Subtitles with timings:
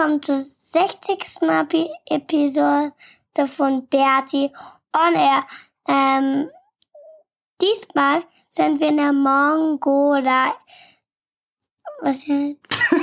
[0.00, 1.42] Willkommen zur 60.
[1.42, 2.92] Epi- Episode
[3.46, 4.50] von Bertie
[4.96, 5.46] on Air.
[5.86, 6.48] Ähm,
[7.60, 10.52] diesmal sind wir in der Mongolei.
[12.00, 12.82] Was jetzt?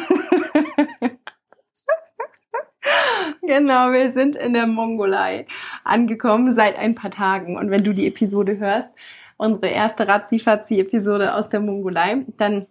[3.41, 5.45] Genau, wir sind in der Mongolei
[5.83, 7.57] angekommen seit ein paar Tagen.
[7.57, 8.93] Und wenn du die Episode hörst,
[9.37, 12.65] unsere erste Razzi-Fazzi-Episode aus der Mongolei, dann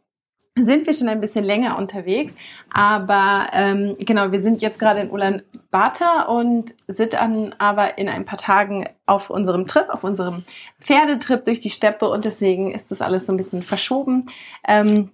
[0.58, 2.36] sind wir schon ein bisschen länger unterwegs.
[2.72, 8.24] Aber ähm, genau, wir sind jetzt gerade in Ulaanbaatar und sind dann aber in ein
[8.24, 10.44] paar Tagen auf unserem Trip, auf unserem
[10.80, 12.08] Pferdetrip durch die Steppe.
[12.08, 14.26] Und deswegen ist das alles so ein bisschen verschoben.
[14.66, 15.10] Ähm,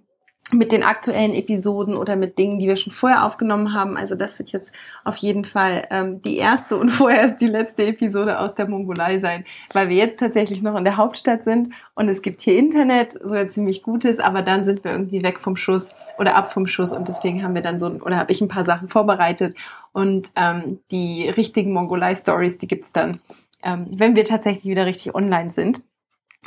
[0.53, 3.97] mit den aktuellen Episoden oder mit Dingen, die wir schon vorher aufgenommen haben.
[3.97, 8.39] Also das wird jetzt auf jeden Fall ähm, die erste und vorerst die letzte Episode
[8.39, 12.23] aus der Mongolei sein, weil wir jetzt tatsächlich noch in der Hauptstadt sind und es
[12.23, 15.97] gibt hier Internet, so ein ziemlich gutes, aber dann sind wir irgendwie weg vom Schuss
[16.19, 18.65] oder ab vom Schuss und deswegen haben wir dann so oder habe ich ein paar
[18.65, 19.57] Sachen vorbereitet
[19.93, 23.21] und ähm, die richtigen Mongolei-Stories, die gibt's dann,
[23.63, 25.83] ähm, wenn wir tatsächlich wieder richtig online sind.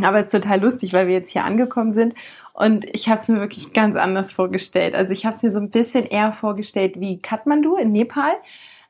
[0.04, 2.16] Aber es ist total lustig, weil wir jetzt hier angekommen sind
[2.56, 4.96] und ich habe es mir wirklich ganz anders vorgestellt.
[4.96, 8.34] Also ich habe es mir so ein bisschen eher vorgestellt wie Kathmandu in Nepal.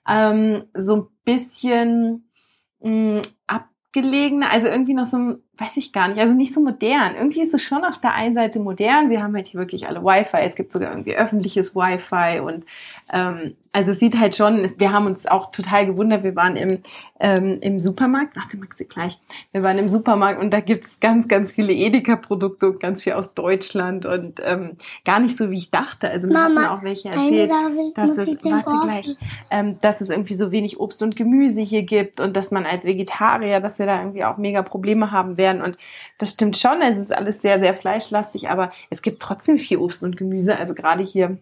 [0.07, 2.29] Ähm, so ein bisschen
[2.81, 7.15] mh, abgelegener, also irgendwie noch so, ein- weiß ich gar nicht, also nicht so modern.
[7.15, 9.09] Irgendwie ist es schon auf der einen Seite modern.
[9.09, 10.37] Sie haben halt hier wirklich alle Wi-Fi.
[10.37, 12.65] Es gibt sogar irgendwie öffentliches Wi-Fi und
[13.13, 16.23] ähm, also es sieht halt schon, wir haben uns auch total gewundert.
[16.23, 16.79] Wir waren im,
[17.19, 19.19] ähm, im Supermarkt, warte Maxi gleich,
[19.51, 23.33] wir waren im Supermarkt und da gibt's ganz, ganz viele Edeka-Produkte und ganz viel aus
[23.33, 26.09] Deutschland und ähm, gar nicht so, wie ich dachte.
[26.09, 27.51] Also mir Mama, hatten auch welche erzählt,
[27.95, 29.17] dass es, warte gleich,
[29.51, 32.85] ähm, dass es irgendwie so wenig Obst und Gemüse hier gibt und dass man als
[32.85, 35.44] Vegetarier, dass wir da irgendwie auch mega Probleme haben werden.
[35.53, 35.77] Und
[36.17, 40.03] das stimmt schon, es ist alles sehr, sehr fleischlastig, aber es gibt trotzdem viel Obst
[40.03, 41.37] und Gemüse, also gerade hier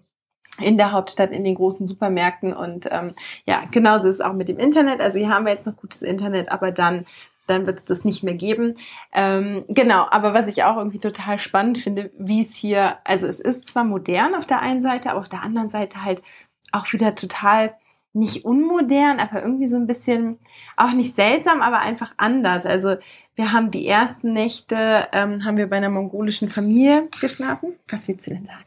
[0.59, 2.53] in der Hauptstadt, in den großen Supermärkten.
[2.53, 3.15] Und ähm,
[3.45, 5.01] ja, genauso ist es auch mit dem Internet.
[5.01, 7.05] Also hier haben wir jetzt noch gutes Internet, aber dann
[7.47, 8.75] dann wird es das nicht mehr geben.
[9.11, 13.39] Ähm, genau, aber was ich auch irgendwie total spannend finde, wie es hier, also es
[13.39, 16.23] ist zwar modern auf der einen Seite, aber auf der anderen Seite halt
[16.71, 17.75] auch wieder total
[18.13, 20.39] nicht unmodern, aber irgendwie so ein bisschen
[20.77, 22.65] auch nicht seltsam, aber einfach anders.
[22.65, 22.95] Also
[23.35, 27.79] wir haben die ersten Nächte, ähm, haben wir bei einer mongolischen Familie geschlafen.
[27.89, 28.63] Was willst du denn sagen?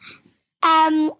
[0.65, 1.13] Ähm,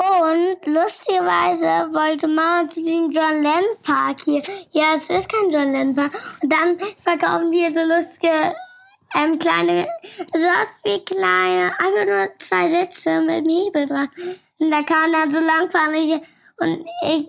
[0.00, 4.42] und lustigerweise wollte Mama zu diesem John Lennon Park hier.
[4.70, 6.12] Ja, es ist kein John Lennon Park.
[6.40, 8.54] Und dann verkaufen die hier so lustige,
[9.16, 14.08] ähm, kleine, so aus wie kleine, einfach nur zwei Sitze mit einem Hebel dran.
[14.58, 16.20] Und da kann man dann so lang fahren.
[16.58, 17.28] Und ich,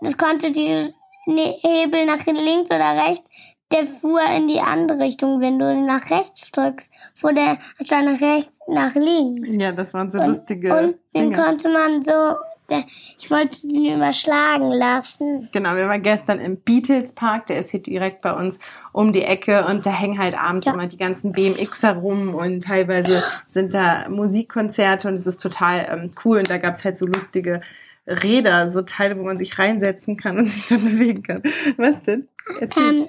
[0.00, 0.92] das konnte dieses
[1.26, 3.28] Hebel nach links oder rechts,
[3.72, 5.40] der fuhr in die andere Richtung.
[5.40, 9.56] Wenn du nach rechts drückst, fuhr der anstatt nach rechts nach links.
[9.56, 11.36] Ja, das waren so Und- lustige Und den Dinge.
[11.44, 12.12] konnte man so,
[13.18, 15.48] ich wollte den überschlagen lassen.
[15.52, 18.58] Genau, wir waren gestern im Beatles Park, der ist hier direkt bei uns
[18.92, 20.72] um die Ecke und da hängen halt abends Ja.
[20.74, 26.14] immer die ganzen BMXer rum und teilweise sind da Musikkonzerte und es ist total ähm,
[26.24, 27.60] cool und da gab's halt so lustige
[28.06, 31.42] Räder, so Teile, wo man sich reinsetzen kann und sich dann bewegen kann.
[31.76, 32.28] Was denn?
[32.60, 32.82] Erzähl.
[32.82, 33.08] Ähm,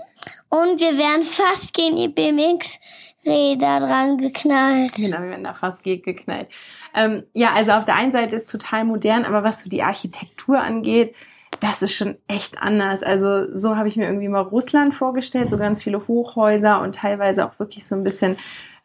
[0.49, 4.93] und wir wären fast gegen die BMX-Räder dran geknallt.
[4.95, 6.47] Genau, wir werden da fast geknallt.
[6.93, 10.59] Ähm, ja, also auf der einen Seite ist total modern, aber was so die Architektur
[10.59, 11.13] angeht,
[11.59, 13.03] das ist schon echt anders.
[13.03, 17.45] Also so habe ich mir irgendwie mal Russland vorgestellt, so ganz viele Hochhäuser und teilweise
[17.45, 18.37] auch wirklich so ein bisschen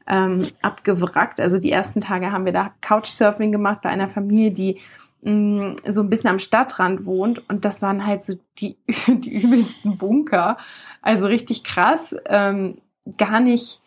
[0.06, 1.40] ähm, abgewrackt.
[1.40, 4.80] Also die ersten Tage haben wir da Couchsurfing gemacht bei einer Familie, die
[5.22, 8.76] mh, so ein bisschen am Stadtrand wohnt und das waren halt so die,
[9.06, 10.58] die übelsten Bunker.
[11.00, 12.78] Also richtig krass, ähm,
[13.18, 13.80] gar nicht,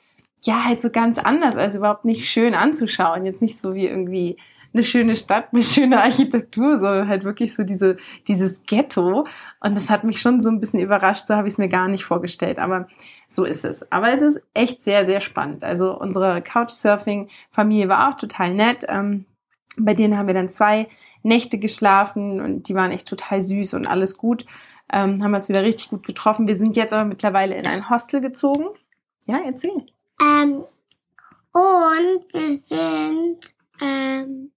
[0.44, 3.26] ja, halt so ganz anders, also überhaupt nicht schön anzuschauen.
[3.26, 4.38] Jetzt nicht so wie irgendwie
[4.74, 7.98] eine schöne Stadt mit schöner Architektur, sondern halt wirklich so diese,
[8.28, 9.26] dieses Ghetto.
[9.62, 11.88] Und das hat mich schon so ein bisschen überrascht, so habe ich es mir gar
[11.88, 12.60] nicht vorgestellt.
[12.60, 12.88] Aber
[13.28, 13.92] so ist es.
[13.92, 15.64] Aber es ist echt sehr, sehr spannend.
[15.64, 18.86] Also unsere Couchsurfing-Familie war auch total nett.
[18.88, 19.26] Ähm,
[19.78, 20.88] bei denen haben wir dann zwei
[21.24, 24.46] Nächte geschlafen und die waren echt total süß und alles gut.
[24.92, 26.48] Ähm, haben wir es wieder richtig gut getroffen.
[26.48, 28.66] Wir sind jetzt aber mittlerweile in ein Hostel gezogen.
[29.26, 29.86] Ja, erzähl.
[30.22, 30.64] Ähm,
[31.52, 33.40] und wir sind,
[33.82, 34.52] ähm,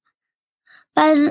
[0.95, 1.31] also,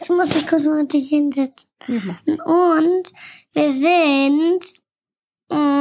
[0.00, 1.68] ich muss mich kurz mal dich hinsetzen.
[1.86, 3.12] Ja, Und
[3.52, 4.64] wir sind,
[5.50, 5.79] mh,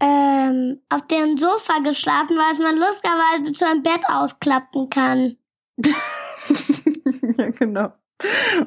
[0.00, 5.36] ähm, auf dem Sofa geschlafen, weil man lustigerweise zu einem Bett ausklappen kann.
[5.76, 7.92] ja, genau.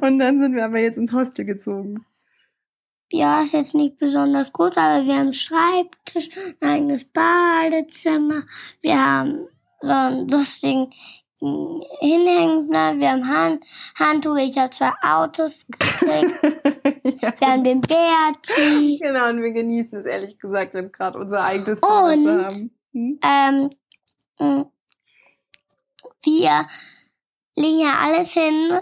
[0.02, 2.06] Und dann sind wir aber jetzt ins Hostel gezogen.
[3.12, 6.30] Ja, ist jetzt nicht besonders groß, aber wir haben einen Schreibtisch,
[6.62, 8.44] ein eigenes Badezimmer,
[8.82, 9.48] wir haben
[9.82, 10.94] so einen lustigen
[11.39, 13.65] mm, Hinhängner, wir haben Hand,
[13.97, 16.39] Handtuch, ich habe zwei Autos gekriegt,
[17.21, 17.33] ja.
[17.39, 21.81] wir haben den Berti, Genau, und wir genießen es ehrlich gesagt, jetzt gerade unser eigenes
[21.81, 22.71] zu haben.
[22.91, 23.19] Hm?
[23.24, 23.69] ähm,
[24.39, 24.65] mm,
[26.24, 26.65] wir
[27.56, 28.74] legen ja alles hin,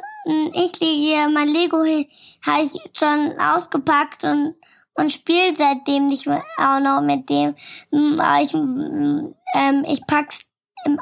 [0.54, 2.06] ich lege hier mein Lego hin,
[2.46, 4.56] habe ich schon ausgepackt und
[4.98, 7.56] und spiele seitdem nicht mehr auch noch mit dem.
[7.92, 10.46] Aber ich, mm, ähm, ich pack's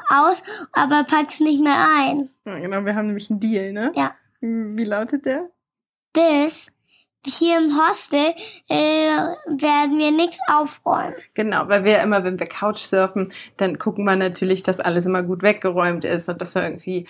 [0.08, 0.42] aus,
[0.72, 2.30] aber pack's nicht mehr ein.
[2.44, 3.92] Ja, genau, wir haben nämlich einen Deal, ne?
[3.94, 4.14] Ja.
[4.40, 5.50] Wie lautet der?
[6.12, 6.72] Das
[7.26, 8.34] hier im Hostel
[8.68, 11.14] äh, werden wir nichts aufräumen.
[11.34, 15.42] Genau, weil wir immer, wenn wir Couchsurfen, dann gucken wir natürlich, dass alles immer gut
[15.42, 17.06] weggeräumt ist und dass wir irgendwie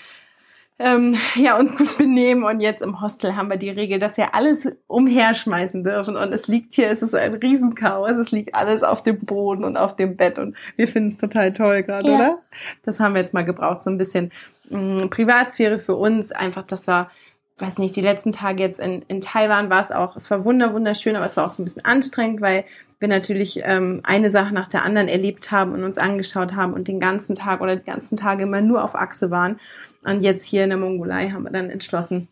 [0.78, 2.44] ähm, ja, uns gut benehmen.
[2.44, 6.16] Und jetzt im Hostel haben wir die Regel, dass wir alles umherschmeißen dürfen.
[6.16, 8.16] Und es liegt hier, es ist ein Riesenchaos.
[8.16, 10.38] Es liegt alles auf dem Boden und auf dem Bett.
[10.38, 12.16] Und wir finden es total toll gerade, Ja.
[12.16, 12.38] oder?
[12.84, 14.32] Das haben wir jetzt mal gebraucht, so ein bisschen
[14.70, 16.32] mh, Privatsphäre für uns.
[16.32, 17.10] Einfach, dass wir
[17.58, 20.74] weiß nicht, die letzten Tage jetzt in, in Taiwan war es auch, es war wunder,
[20.74, 22.64] wunderschön, aber es war auch so ein bisschen anstrengend, weil
[22.98, 26.88] wir natürlich ähm, eine Sache nach der anderen erlebt haben und uns angeschaut haben und
[26.88, 29.58] den ganzen Tag oder die ganzen Tage immer nur auf Achse waren.
[30.06, 32.28] Und jetzt hier in der Mongolei haben wir dann entschlossen,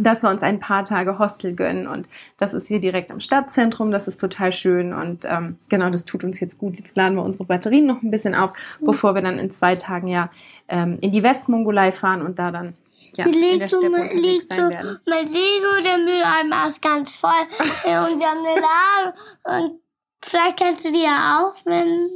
[0.00, 1.88] dass wir uns ein paar Tage Hostel gönnen.
[1.88, 3.90] Und das ist hier direkt am Stadtzentrum.
[3.90, 4.92] Das ist total schön.
[4.92, 6.78] Und ähm, genau, das tut uns jetzt gut.
[6.78, 10.08] Jetzt laden wir unsere Batterien noch ein bisschen auf, bevor wir dann in zwei Tagen
[10.08, 10.30] ja
[10.68, 12.74] ähm, in die Westmongolei fahren und da dann
[13.16, 17.30] ja, Hier liegt so, liegt so mein Lego, der Mülleimer ist ganz voll.
[17.84, 19.14] Äh, und wir haben eine Lade.
[19.44, 19.80] Und
[20.22, 22.10] vielleicht kennst du die ja auch, wenn,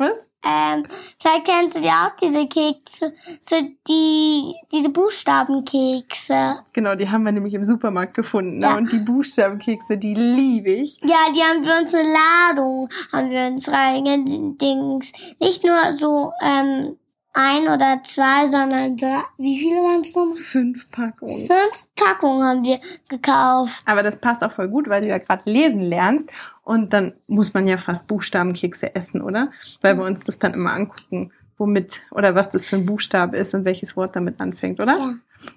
[0.00, 0.30] Was?
[0.42, 0.86] ähm,
[1.20, 3.12] vielleicht kennst du die auch, diese Kekse.
[3.42, 3.56] So
[3.86, 6.60] die, diese Buchstabenkekse.
[6.72, 8.58] Genau, die haben wir nämlich im Supermarkt gefunden.
[8.58, 8.66] Ne?
[8.66, 8.76] Ja.
[8.76, 10.98] Und die Buchstabenkekse, die liebe ich.
[11.02, 15.12] Ja, die haben wir uns eine Ladung, haben wir uns reingedings.
[15.38, 16.96] Nicht nur so, ähm,
[17.32, 19.22] ein oder zwei, sondern drei.
[19.38, 20.38] Wie viele waren es nochmal?
[20.38, 21.46] Fünf Packungen.
[21.46, 23.82] Fünf Packungen haben wir gekauft.
[23.86, 26.30] Aber das passt auch voll gut, weil du ja gerade lesen lernst.
[26.62, 29.50] Und dann muss man ja fast Buchstabenkekse essen, oder?
[29.80, 33.54] Weil wir uns das dann immer angucken, womit oder was das für ein Buchstabe ist
[33.54, 34.96] und welches Wort damit anfängt, oder?
[34.98, 35.14] Ja.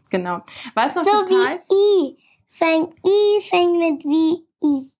[0.09, 0.41] Genau.
[0.73, 1.61] War es noch So total?
[1.69, 2.17] wie I.
[2.49, 4.91] Fängt I, fängt mit wie I.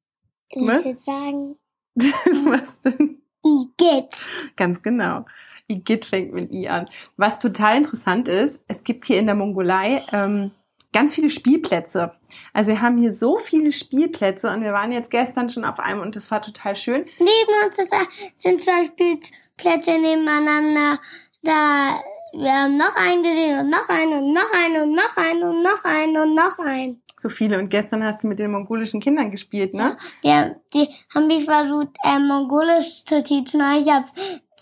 [0.56, 0.80] Was?
[0.82, 1.56] ich jetzt sagen?
[1.96, 3.22] was denn?
[3.46, 4.26] I geht.
[4.56, 5.26] Ganz genau.
[5.74, 6.88] Igitt fängt mit I an.
[7.18, 10.52] Was total interessant ist, es gibt hier in der Mongolei ähm,
[10.94, 12.14] ganz viele Spielplätze.
[12.54, 16.02] Also wir haben hier so viele Spielplätze und wir waren jetzt gestern schon auf einem
[16.02, 17.06] und das war total schön.
[17.20, 17.94] Neben uns ist,
[18.38, 21.00] sind zwei Spielplätze nebeneinander.
[21.42, 22.00] Da,
[22.34, 25.64] wir haben noch einen gesehen und noch einen und noch einen und noch einen und
[25.64, 27.04] noch einen und noch einen.
[27.18, 27.60] So viele.
[27.60, 29.98] Und gestern hast du mit den mongolischen Kindern gespielt, ne?
[30.24, 34.14] Die, die haben mich versucht, äh, Mongolisch zu teachen, ich hab's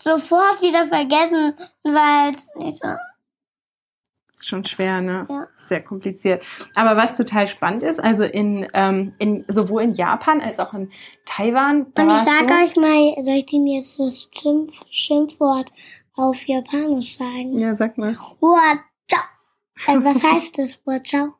[0.02, 2.88] sofort wieder vergessen, weil es nicht so.
[4.32, 5.26] ist schon schwer, ne?
[5.30, 5.46] Ja.
[5.56, 6.42] Sehr kompliziert.
[6.74, 10.90] Aber was total spannend ist, also in, ähm, in sowohl in Japan als auch in
[11.24, 11.82] Taiwan.
[11.84, 15.70] Und ich sag so, euch mal, soll ich denn jetzt das Schimpf Schimpfwort
[16.14, 17.56] auf Japanisch sagen?
[17.58, 18.14] Ja, sag mal.
[18.40, 18.80] Wachau.
[19.86, 21.34] Äh, was heißt das Wachau?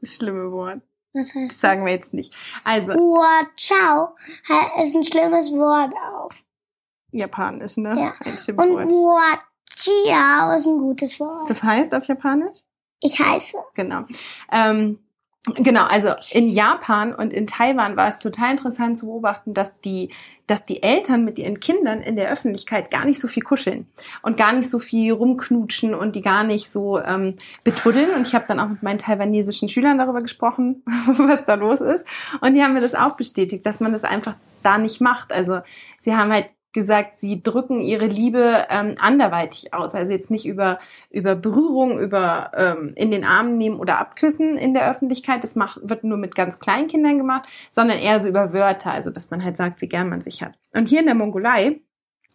[0.00, 0.80] Das schlimme Wort.
[1.12, 1.60] Was heißt Das das?
[1.60, 2.34] sagen wir jetzt nicht.
[2.64, 4.14] Also, Wachau
[4.82, 6.32] ist ein schlimmes Wort auf.
[7.14, 7.94] Japanisch, ne?
[7.96, 8.54] Ja.
[8.56, 8.90] Und.
[9.76, 11.48] Wachiao ist ein gutes Wort.
[11.48, 12.58] Das heißt auf Japanisch?
[13.00, 13.56] Ich heiße.
[13.74, 14.04] Genau.
[14.50, 14.98] Ähm,
[15.44, 20.10] genau, also in Japan und in Taiwan war es total interessant zu beobachten, dass die,
[20.46, 23.86] dass die Eltern mit ihren Kindern in der Öffentlichkeit gar nicht so viel kuscheln
[24.22, 28.14] und gar nicht so viel rumknutschen und die gar nicht so ähm, betuddeln.
[28.16, 32.06] Und ich habe dann auch mit meinen taiwanesischen Schülern darüber gesprochen, was da los ist.
[32.40, 35.32] Und die haben mir das auch bestätigt, dass man das einfach da nicht macht.
[35.32, 35.60] Also
[35.98, 39.94] sie haben halt gesagt, sie drücken ihre Liebe ähm, anderweitig aus.
[39.94, 44.74] Also jetzt nicht über, über Berührung, über ähm, in den Armen nehmen oder abküssen in
[44.74, 45.42] der Öffentlichkeit.
[45.42, 49.10] Das macht, wird nur mit ganz kleinen Kindern gemacht, sondern eher so über Wörter, also
[49.10, 50.58] dass man halt sagt, wie gern man sich hat.
[50.74, 51.80] Und hier in der Mongolei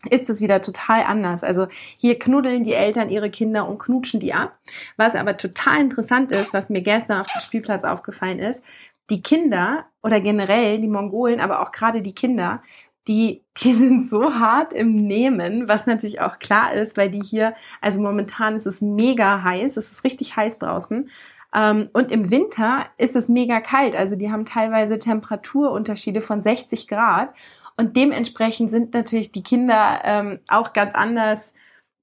[0.10, 1.43] ist es wieder total anders.
[1.43, 1.67] Also
[1.98, 4.58] hier knuddeln die Eltern ihre Kinder und knutschen die ab.
[4.96, 8.63] Was aber total interessant ist, was mir gestern auf dem Spielplatz aufgefallen ist,
[9.10, 12.62] die Kinder oder generell die Mongolen, aber auch gerade die Kinder,
[13.07, 17.55] die, die sind so hart im Nehmen, was natürlich auch klar ist, weil die hier,
[17.81, 21.09] also momentan ist es mega heiß, es ist richtig heiß draußen.
[21.55, 26.87] Ähm, und im Winter ist es mega kalt, also die haben teilweise Temperaturunterschiede von 60
[26.87, 27.33] Grad.
[27.77, 31.53] Und dementsprechend sind natürlich die Kinder ähm, auch ganz anders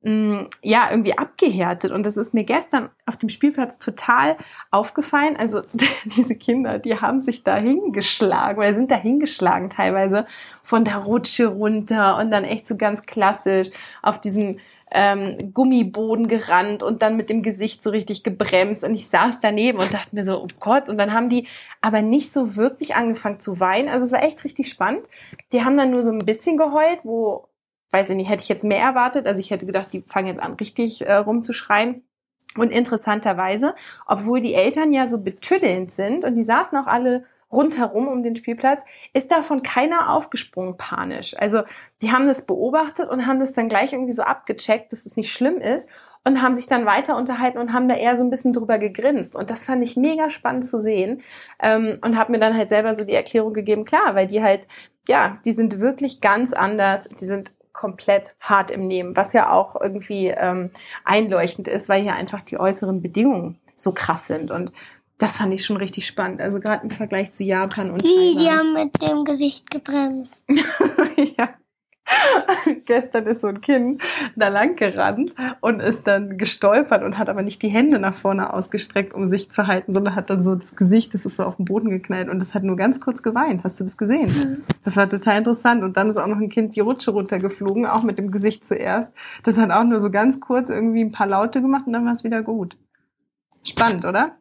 [0.03, 1.91] mh, ja, irgendwie abgehärtet.
[1.93, 4.37] Und das ist mir gestern auf dem Spielplatz total
[4.71, 5.37] aufgefallen.
[5.37, 5.63] Also
[6.05, 10.27] diese Kinder, die haben sich da hingeschlagen oder sind da hingeschlagen teilweise
[10.63, 13.69] von der Rutsche runter und dann echt so ganz klassisch
[14.03, 14.59] auf diesem
[14.93, 19.79] ähm, Gummiboden gerannt und dann mit dem Gesicht so richtig gebremst und ich saß daneben
[19.79, 21.49] und dachte mir so, oh Gott, und dann haben die
[21.81, 23.89] aber nicht so wirklich angefangen zu weinen.
[23.89, 25.07] Also es war echt richtig spannend.
[25.53, 27.49] Die haben dann nur so ein bisschen geheult, wo
[27.91, 29.27] weiß ich nicht, hätte ich jetzt mehr erwartet.
[29.27, 32.03] Also ich hätte gedacht, die fangen jetzt an, richtig äh, rumzuschreien.
[32.57, 33.75] Und interessanterweise,
[34.07, 38.35] obwohl die Eltern ja so betüddelnd sind und die saßen auch alle rundherum um den
[38.35, 41.37] Spielplatz, ist davon keiner aufgesprungen panisch.
[41.39, 41.63] Also
[42.03, 45.33] die haben das beobachtet und haben das dann gleich irgendwie so abgecheckt, dass es nicht
[45.33, 45.89] schlimm ist
[46.25, 49.37] und haben sich dann weiter unterhalten und haben da eher so ein bisschen drüber gegrinst.
[49.37, 51.23] Und das fand ich mega spannend zu sehen
[51.63, 54.67] ähm, und habe mir dann halt selber so die Erklärung gegeben, klar, weil die halt,
[55.09, 59.81] ja, die sind wirklich ganz anders, die sind komplett hart im Nehmen, was ja auch
[59.81, 60.71] irgendwie ähm,
[61.05, 64.51] einleuchtend ist, weil hier einfach die äußeren Bedingungen so krass sind.
[64.51, 64.73] Und
[65.19, 66.41] das fand ich schon richtig spannend.
[66.41, 68.39] Also gerade im Vergleich zu Japan und Wie, Taiwan.
[68.39, 70.47] die haben mit dem Gesicht gebremst.
[71.39, 71.51] ja.
[72.85, 74.03] Gestern ist so ein Kind
[74.37, 78.53] da lang gerannt und ist dann gestolpert und hat aber nicht die Hände nach vorne
[78.53, 81.57] ausgestreckt, um sich zu halten, sondern hat dann so das Gesicht, das ist so auf
[81.57, 83.65] den Boden geknallt und das hat nur ganz kurz geweint.
[83.65, 84.27] Hast du das gesehen?
[84.27, 84.65] Mhm.
[84.85, 85.83] Das war total interessant.
[85.83, 89.15] Und dann ist auch noch ein Kind die Rutsche runtergeflogen, auch mit dem Gesicht zuerst.
[89.43, 92.13] Das hat auch nur so ganz kurz irgendwie ein paar Laute gemacht und dann war
[92.13, 92.77] es wieder gut.
[93.65, 94.37] Spannend, oder?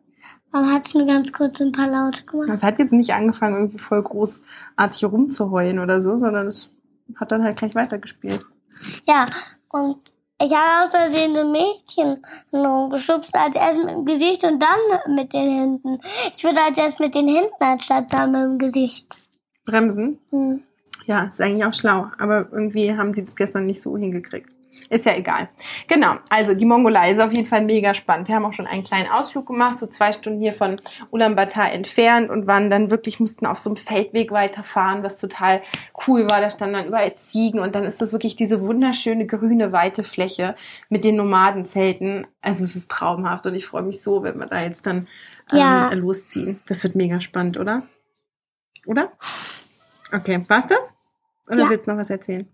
[0.51, 2.49] Aber hat es nur ganz kurz ein paar Laute gemacht.
[2.49, 6.71] Das hat jetzt nicht angefangen, irgendwie voll großartig rumzuheulen oder so, sondern es
[7.15, 8.45] hat dann halt gleich weitergespielt.
[9.07, 9.25] Ja,
[9.69, 9.97] und
[10.41, 15.49] ich habe außerdem so Mädchen rumgeschubst, als erst mit dem Gesicht und dann mit den
[15.49, 15.99] Händen.
[16.33, 19.15] Ich würde als erst mit den Händen anstatt dann mit dem Gesicht.
[19.65, 20.19] Bremsen?
[20.31, 20.63] Hm.
[21.05, 22.07] Ja, ist eigentlich auch schlau.
[22.17, 24.49] Aber irgendwie haben sie das gestern nicht so hingekriegt.
[24.89, 25.49] Ist ja egal.
[25.87, 28.27] Genau, also die Mongolei ist auf jeden Fall mega spannend.
[28.27, 30.79] Wir haben auch schon einen kleinen Ausflug gemacht, so zwei Stunden hier von
[31.09, 35.63] Ulaanbaatar entfernt und waren dann wirklich, mussten auf so einem Feldweg weiterfahren, was total
[36.07, 36.39] cool war.
[36.39, 40.55] Da standen dann überall Ziegen und dann ist das wirklich diese wunderschöne grüne, weite Fläche
[40.89, 42.27] mit den Nomadenzelten.
[42.41, 45.07] Also es ist traumhaft und ich freue mich so, wenn wir da jetzt dann
[45.51, 45.89] ähm, Ja.
[45.93, 46.61] losziehen.
[46.67, 47.83] Das wird mega spannend, oder?
[48.85, 49.11] Oder?
[50.13, 50.93] Okay, war's das?
[51.47, 51.69] Oder Ja.
[51.69, 52.47] willst du noch was erzählen?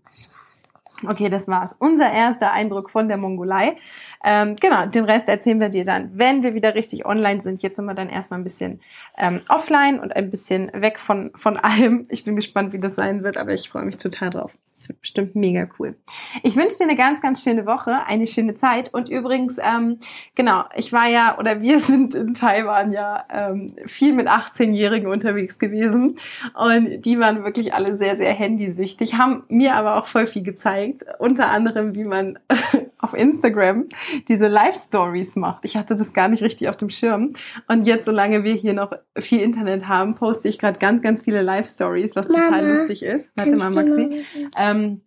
[1.06, 1.74] Okay, das war's.
[1.78, 3.76] Unser erster Eindruck von der Mongolei.
[4.24, 7.62] Ähm, genau, den Rest erzählen wir dir dann, wenn wir wieder richtig online sind.
[7.62, 8.80] Jetzt sind wir dann erstmal ein bisschen
[9.18, 12.06] ähm, offline und ein bisschen weg von, von allem.
[12.08, 14.52] Ich bin gespannt, wie das sein wird, aber ich freue mich total drauf.
[14.82, 15.94] Es wird bestimmt mega cool.
[16.42, 18.92] Ich wünsche dir eine ganz, ganz schöne Woche, eine schöne Zeit.
[18.92, 19.98] Und übrigens, ähm,
[20.34, 25.60] genau, ich war ja, oder wir sind in Taiwan ja ähm, viel mit 18-Jährigen unterwegs
[25.60, 26.16] gewesen.
[26.54, 31.04] Und die waren wirklich alle sehr, sehr handysüchtig, haben mir aber auch voll viel gezeigt.
[31.20, 32.40] Unter anderem, wie man
[33.02, 33.88] auf Instagram
[34.28, 35.64] diese Live-Stories macht.
[35.64, 37.34] Ich hatte das gar nicht richtig auf dem Schirm.
[37.68, 41.42] Und jetzt, solange wir hier noch viel Internet haben, poste ich gerade ganz, ganz viele
[41.42, 43.28] Live-Stories, was total Mama, lustig ist.
[43.34, 44.24] Warte mal, Maxi.
[44.58, 45.02] Ähm,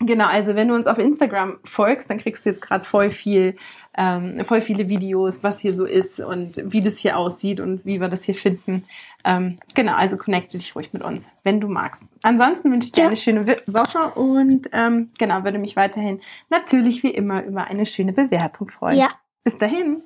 [0.00, 3.56] genau, also wenn du uns auf Instagram folgst, dann kriegst du jetzt gerade voll viel,
[3.96, 8.00] ähm, voll viele Videos, was hier so ist und wie das hier aussieht und wie
[8.00, 8.84] wir das hier finden.
[9.24, 12.02] Ähm, genau, also connecte dich ruhig mit uns, wenn du magst.
[12.22, 13.06] Ansonsten wünsche ich dir Ja.
[13.08, 18.12] eine schöne Woche und ähm, genau, würde mich weiterhin natürlich wie immer über eine schöne
[18.12, 18.98] Bewertung freuen.
[18.98, 19.08] Ja.
[19.42, 20.02] Bis dahin.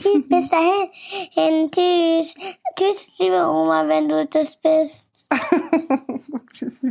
[0.00, 1.70] Tschüss, Bis dahin.
[1.70, 2.34] Tschüss.
[2.74, 5.28] Tschüss, liebe Oma, wenn du das bist.
[6.54, 6.86] Süß.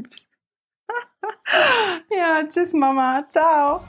[2.09, 3.25] Ja, tschüss Mama.
[3.29, 3.81] Ciao.